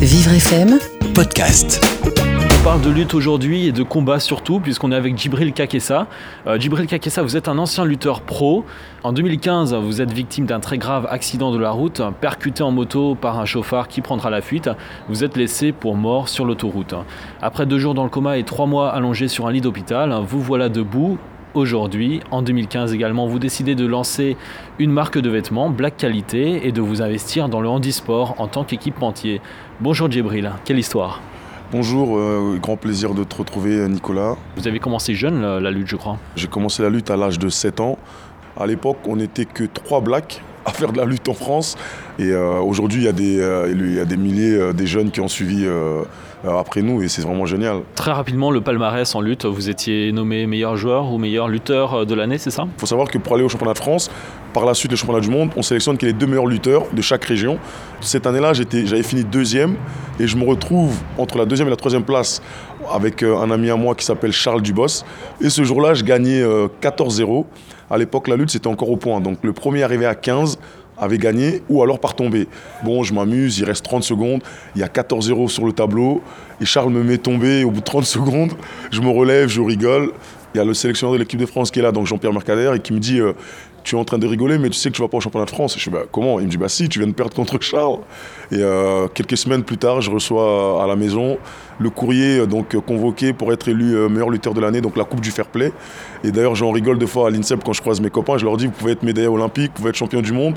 [0.00, 0.78] Vivre FM
[1.14, 1.84] podcast.
[2.42, 6.06] On parle de lutte aujourd'hui et de combat surtout, puisqu'on est avec Djibril Kakessa.
[6.46, 8.64] Euh, Djibril Kakessa, vous êtes un ancien lutteur pro.
[9.02, 13.14] En 2015, vous êtes victime d'un très grave accident de la route, percuté en moto
[13.14, 14.70] par un chauffard qui prendra la fuite.
[15.10, 16.94] Vous êtes laissé pour mort sur l'autoroute.
[17.42, 20.40] Après deux jours dans le coma et trois mois allongés sur un lit d'hôpital, vous
[20.40, 21.18] voilà debout
[21.54, 24.36] aujourd'hui, en 2015 également, vous décidez de lancer
[24.78, 28.64] une marque de vêtements Black Qualité et de vous investir dans le handisport en tant
[28.64, 29.40] qu'équipementier.
[29.80, 31.20] Bonjour Djibril, quelle histoire?
[31.72, 34.36] Bonjour, euh, grand plaisir de te retrouver Nicolas.
[34.56, 37.38] Vous avez commencé jeune la, la lutte je crois J'ai commencé la lutte à l'âge
[37.38, 37.98] de 7 ans.
[38.58, 41.76] À l'époque, on n'était que trois blacks à faire de la lutte en France.
[42.18, 44.86] Et euh, aujourd'hui, il y, a des, euh, il y a des milliers euh, des
[44.86, 45.66] jeunes qui ont suivi
[46.46, 47.80] après nous et c'est vraiment génial.
[47.94, 52.14] Très rapidement, le palmarès en lutte, vous étiez nommé meilleur joueur ou meilleur lutteur de
[52.14, 52.64] l'année, c'est ça?
[52.66, 54.10] Il faut savoir que pour aller au championnat de France,
[54.52, 57.24] par la suite, le championnat du monde, on sélectionne les deux meilleurs lutteurs de chaque
[57.24, 57.58] région.
[58.00, 59.76] Cette année-là, j'avais fini deuxième
[60.18, 62.42] et je me retrouve entre la deuxième et la troisième place
[62.90, 65.04] avec euh, un ami à moi qui s'appelle Charles Dubos.
[65.40, 67.44] Et ce jour-là, je gagnais euh, 14-0.
[67.90, 69.20] À l'époque, la lutte, c'était encore au point.
[69.20, 70.58] Donc le premier arrivé à 15
[70.98, 72.46] avait gagné ou alors par tomber.
[72.84, 74.42] Bon, je m'amuse, il reste 30 secondes,
[74.74, 76.22] il y a 14-0 sur le tableau
[76.60, 78.52] et Charles me met tomber au bout de 30 secondes.
[78.90, 80.12] Je me relève, je rigole.
[80.54, 82.72] Il y a le sélectionneur de l'équipe de France qui est là, donc Jean-Pierre Mercader,
[82.74, 83.34] et qui me dit euh,
[83.82, 85.46] Tu es en train de rigoler, mais tu sais que tu vas pas au championnat
[85.46, 85.76] de France.
[85.78, 86.38] Je dis bah, Comment?
[86.40, 87.98] Il me dit Bah si, tu viens de perdre contre Charles.
[88.52, 91.38] Et euh, quelques semaines plus tard, je reçois à la maison
[91.80, 95.20] le courrier donc convoqué pour être élu euh, meilleur lutteur de l'année, donc la Coupe
[95.20, 95.72] du Fair Play.
[96.22, 98.36] Et d'ailleurs, j'en rigole deux fois à l'INSEP quand je croise mes copains.
[98.36, 100.56] Je leur dis Vous pouvez être médaillé olympique, vous pouvez être champion du monde.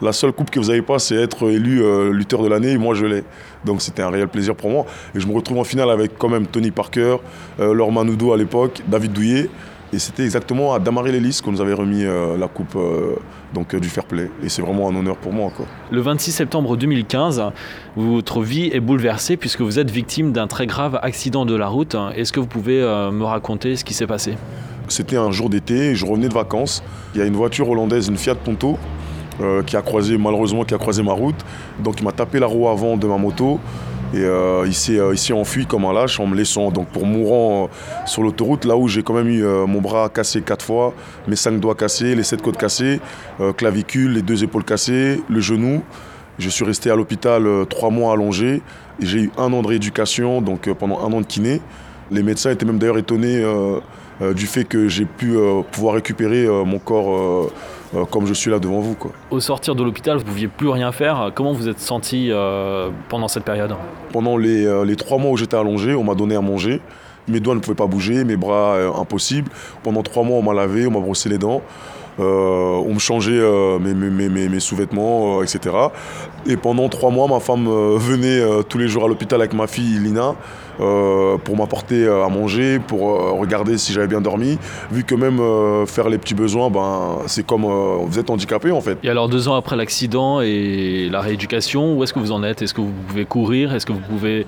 [0.00, 2.78] La seule coupe que vous n'avez pas, c'est être élu euh, lutteur de l'année, et
[2.78, 3.22] moi je l'ai.
[3.64, 4.86] Donc c'était un réel plaisir pour moi.
[5.14, 7.18] Et je me retrouve en finale avec quand même Tony Parker,
[7.60, 9.48] euh, Laure Manoudo à l'époque, David Douillet.
[9.94, 13.16] Et c'était exactement à Damary Lélis qu'on nous avait remis euh, la coupe euh,
[13.52, 14.30] donc, euh, du fair play.
[14.42, 15.52] Et c'est vraiment un honneur pour moi.
[15.54, 15.66] Quoi.
[15.90, 17.42] Le 26 septembre 2015,
[17.96, 21.94] votre vie est bouleversée puisque vous êtes victime d'un très grave accident de la route.
[22.16, 24.38] Est-ce que vous pouvez me raconter ce qui s'est passé?
[24.88, 26.82] C'était un jour d'été, je revenais de vacances.
[27.14, 28.78] Il y a une voiture hollandaise, une Fiat Punto,
[29.66, 31.44] qui a croisé, malheureusement, qui a croisé ma route.
[31.82, 33.60] Donc il m'a tapé la roue avant de ma moto.
[34.14, 36.88] Et euh, il s'est euh, il s'est enfui comme un lâche en me laissant donc
[36.88, 40.64] pour mourant euh, sur l'autoroute, là où j'ai quand même eu mon bras cassé quatre
[40.64, 40.92] fois,
[41.26, 43.00] mes cinq doigts cassés, les sept côtes cassées,
[43.56, 45.82] clavicule, les deux épaules cassées, le genou.
[46.38, 48.62] Je suis resté à l'hôpital trois mois allongé
[49.00, 51.60] j'ai eu un an de rééducation, donc pendant un an de kiné.
[52.12, 53.80] Les médecins étaient même d'ailleurs étonnés euh,
[54.20, 57.50] euh, du fait que j'ai pu euh, pouvoir récupérer mon corps
[58.10, 58.94] comme je suis là devant vous.
[58.94, 59.10] Quoi.
[59.30, 61.30] Au sortir de l'hôpital, vous ne pouviez plus rien faire.
[61.34, 63.74] Comment vous êtes senti euh, pendant cette période?
[64.12, 66.80] Pendant les, euh, les trois mois où j'étais allongé, on m'a donné à manger.
[67.28, 69.50] Mes doigts ne pouvaient pas bouger, mes bras euh, impossible.
[69.82, 71.62] Pendant trois mois, on m'a lavé, on m'a brossé les dents.
[72.20, 75.74] Euh, on me changeait euh, mes, sous-vêtements, euh, etc.
[76.46, 79.98] Et pendant trois mois, ma femme venait tous les jours à l'hôpital avec ma fille
[79.98, 80.34] Lina
[80.78, 84.58] pour m'apporter à manger, pour regarder si j'avais bien dormi.
[84.90, 85.38] Vu que même
[85.86, 88.98] faire les petits besoins, ben, c'est comme vous êtes handicapé en fait.
[89.04, 92.62] Et alors deux ans après l'accident et la rééducation, où est-ce que vous en êtes?
[92.62, 93.74] Est-ce que vous pouvez courir?
[93.74, 94.46] Est-ce que vous pouvez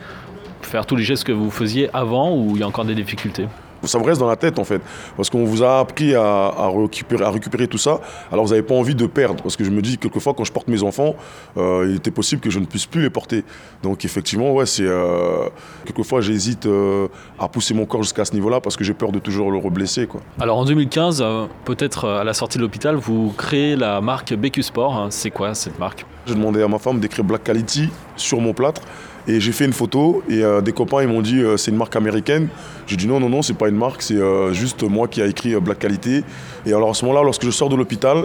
[0.62, 3.46] faire tous les gestes que vous faisiez avant ou il y a encore des difficultés?
[3.86, 4.80] Ça me reste dans la tête en fait,
[5.16, 8.00] parce qu'on vous a appris à, à récupérer, à récupérer tout ça,
[8.32, 10.52] alors vous n'avez pas envie de perdre, parce que je me dis quelquefois quand je
[10.52, 11.14] porte mes enfants,
[11.56, 13.44] euh, il était possible que je ne puisse plus les porter.
[13.82, 15.48] Donc effectivement, ouais, c'est euh,
[15.84, 17.08] quelquefois j'hésite euh,
[17.38, 20.06] à pousser mon corps jusqu'à ce niveau-là, parce que j'ai peur de toujours le reblesser.
[20.06, 20.20] Quoi.
[20.40, 24.62] Alors en 2015, euh, peut-être à la sortie de l'hôpital, vous créez la marque BQ
[24.62, 24.96] Sport.
[24.96, 25.06] hein.
[25.10, 26.04] C'est quoi cette marque?
[26.26, 28.80] J'ai demandé à ma femme d'écrire Black Quality sur mon plâtre.
[29.26, 31.78] Et j'ai fait une photo et euh, des copains ils m'ont dit euh, c'est une
[31.78, 32.48] marque américaine.
[32.86, 35.26] J'ai dit non non non c'est pas une marque c'est euh, juste moi qui a
[35.26, 36.24] écrit Black Qualité.
[36.66, 38.24] Et alors à ce moment-là lorsque je sors de l'hôpital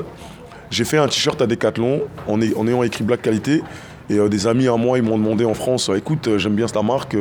[0.72, 3.62] j'ai fait un t-shirt à Decathlon en, ay- en ayant écrit Black Qualité.
[4.12, 7.16] Et des amis à moi ils m'ont demandé en France écoute j'aime bien ta marque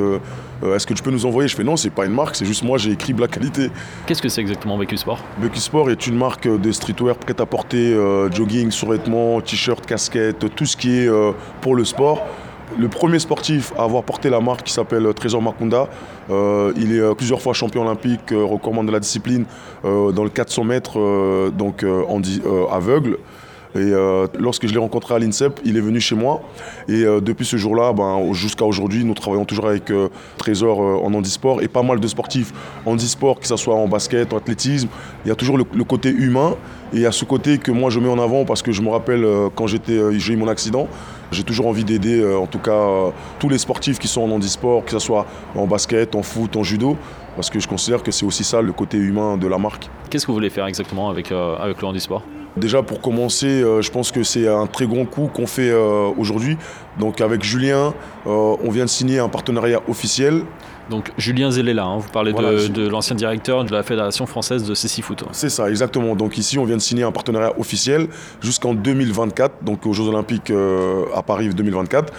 [0.74, 1.46] est-ce que tu peux nous envoyer?
[1.46, 3.70] Je fais non c'est pas une marque c'est juste moi j'ai écrit Black Qualité.
[4.06, 7.46] Qu'est-ce que c'est exactement BQ Sport Bucky Sport est une marque de streetwear prête à
[7.46, 7.94] porter,
[8.34, 11.10] jogging, survêtements, t-shirt, casquette, tout ce qui est
[11.60, 12.26] pour le sport.
[12.76, 15.88] Le premier sportif à avoir porté la marque qui s'appelle euh, Trésor Makunda,
[16.31, 19.44] euh, il est euh, plusieurs fois champion olympique, recordman de la discipline
[19.84, 21.84] dans le 400 mètres donc,
[22.70, 23.19] aveugle.
[23.75, 23.93] Et
[24.38, 26.40] lorsque je l'ai rencontré à l'INSEP, il est venu chez moi.
[26.88, 29.93] Et depuis ce jour-là, ben, jusqu'à aujourd'hui, nous travaillons toujours avec
[30.37, 32.52] Trésor en handisport et pas mal de sportifs
[32.87, 34.88] handisport, que ce soit en basket, en athlétisme.
[35.25, 36.56] Il y a toujours le, le côté humain
[36.93, 38.82] et il y a ce côté que moi je mets en avant parce que je
[38.82, 40.88] me rappelle quand j'ai eu mon accident,
[41.30, 44.30] j'ai toujours envie d'aider euh, en tout cas euh, tous les sportifs qui sont en
[44.30, 46.96] handisport, que ce soit en basket, en foot, en judo.
[47.36, 49.88] Parce que je considère que c'est aussi ça le côté humain de la marque.
[50.10, 52.22] Qu'est-ce que vous voulez faire exactement avec, euh, avec le handisport?
[52.56, 55.72] Déjà pour commencer, je pense que c'est un très grand coup qu'on fait
[56.16, 56.56] aujourd'hui.
[56.98, 57.94] Donc avec Julien,
[58.26, 60.42] on vient de signer un partenariat officiel
[60.90, 65.25] donc Julien Zellela, hein, vous parlez de, l'ancien directeur de la Fédération française de Foot.
[65.32, 66.17] C'est ça, exactement.
[66.17, 68.08] Donc ici, on vient de signer un partenariat officiel
[68.40, 72.12] jusqu'en 2024, donc aux Jeux Olympiques euh, à Paris 2024.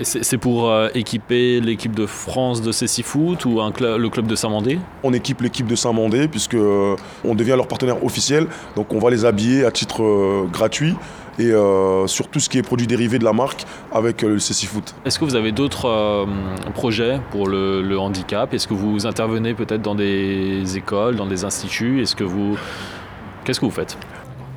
[0.00, 4.78] Et c'est pour euh, équiper l'équipe de France de Foot ou le club de Saint-Mandé?
[5.02, 8.46] On équipe l'équipe de Saint-Mandé puisque euh, on devient leur partenaire officiel.
[8.76, 10.94] Donc on va les habiller à titre gratuit
[11.40, 14.38] et euh, sur tout ce qui est produits dérivés de la marque avec euh, le
[14.38, 14.94] CC Foot.
[15.04, 16.26] Est-ce que vous avez d'autres euh,
[16.74, 18.52] projets pour le, handicap?
[18.54, 22.02] Est-ce que vous intervenez peut-être dans des écoles, dans des instituts?
[22.02, 22.56] Est-ce que vous
[23.44, 23.96] Qu'est-ce que vous faites?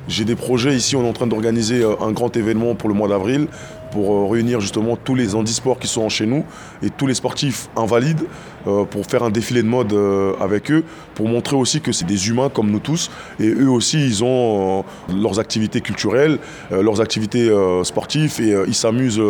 [0.08, 3.08] J'ai des projets ici, on est en train d'organiser un grand événement pour le mois
[3.08, 3.48] d'avril
[3.94, 6.44] pour euh, réunir justement tous les handisports qui sont chez nous
[6.82, 8.22] et tous les sportifs invalides
[8.66, 10.82] euh, pour faire un défilé de mode euh, avec eux,
[11.14, 14.84] pour montrer aussi que c'est des humains comme nous tous et eux aussi ils ont
[15.08, 16.38] leurs activités culturelles,
[16.72, 17.48] leurs activités
[17.84, 19.22] sportives et ils s'amusent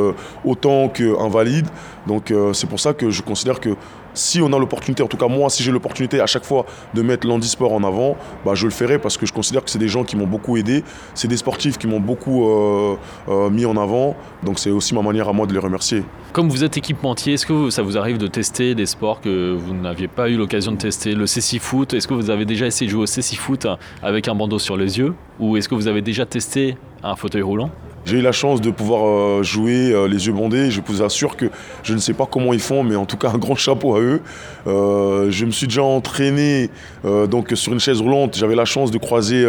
[0.44, 1.68] autant qu'invalides.
[2.06, 3.70] Donc c'est pour ça que je considère que
[4.14, 6.64] si on a l'opportunité, en tout cas moi, si j'ai l'opportunité à chaque fois
[6.94, 9.78] de mettre l'handisport en avant, bah, je le ferai parce que je considère que c'est
[9.78, 10.84] des gens qui m'ont beaucoup aidé,
[11.14, 12.96] c'est des sportifs qui m'ont beaucoup euh,
[13.28, 16.04] euh, mis en avant, donc c'est aussi ma manière à moi de les remercier.
[16.32, 19.74] Comme vous êtes équipementier, est-ce que ça vous arrive de tester des sports que vous
[19.74, 21.14] n'aviez pas eu l'occasion de tester?
[21.14, 23.66] Le CC Foot, est-ce que vous avez déjà essayé de jouer au CC Foot
[24.02, 25.14] avec un bandeau sur les yeux?
[25.40, 27.70] Ou est-ce que vous avez déjà testé un fauteuil roulant?
[28.04, 30.70] J'ai eu la chance de pouvoir euh, jouer euh, les yeux bandés.
[30.70, 31.46] Je vous assure que
[31.82, 34.00] je ne sais pas comment ils font, mais en tout cas un grand chapeau à
[34.00, 34.20] eux.
[34.66, 36.70] Euh, je me suis déjà entraîné
[37.04, 38.36] donc sur une chaise roulante.
[38.36, 39.46] J'avais la chance de croiser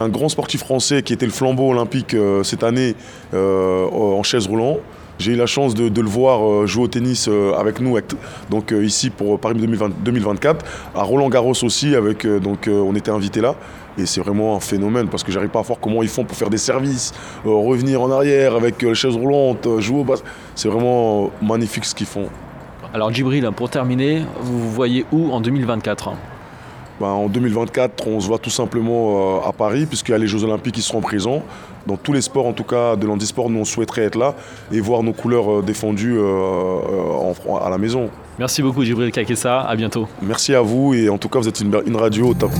[0.00, 2.94] un grand sportif français qui était le flambeau olympique cette année
[3.32, 4.80] en chaise roulante.
[5.18, 7.28] J'ai eu la chance de, le voir jouer au tennis
[7.58, 7.98] avec nous,
[8.50, 10.64] donc ici pour Paris 2024,
[10.94, 13.54] à Roland Garros aussi, avec donc on était invité là.
[13.98, 16.36] Et c'est vraiment un phénomène parce que j'arrive pas à voir comment ils font pour
[16.36, 17.14] faire des services,
[17.46, 20.16] euh, revenir en arrière avec euh, les chaises roulantes, euh, jouer au bas.
[20.54, 22.28] C'est vraiment magnifique ce qu'ils font.
[22.92, 26.12] Alors Djibril, pour terminer, vous voyez où en 2024
[27.00, 30.44] ben, en 2024, on se voit tout simplement à Paris, puisqu'il y a les Jeux
[30.44, 31.42] Olympiques qui seront présents.
[31.86, 34.34] Dans tous les sports, en tout cas de l'handisport, nous on souhaiterait être là
[34.72, 38.10] et voir nos couleurs défendues à la maison.
[38.38, 40.08] Merci beaucoup Djibril Kakessa, à bientôt.
[40.20, 42.50] Merci à vous et en tout cas vous êtes une, une radio au top.